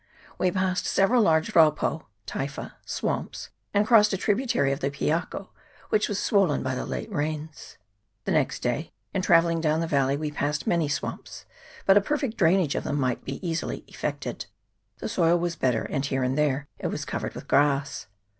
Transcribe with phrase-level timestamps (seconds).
[0.39, 5.49] We passed several large raupo (typha) swamps, and crossed a tributary of the Piako,
[5.89, 7.77] which was swollen by the late rains.
[8.25, 11.45] The next day, in travelling down the valley, we passed many swamps,
[11.85, 14.47] but a perfect drainage of them might be easily effected.
[14.97, 18.07] The soil was better, and here and there it was covered with grass.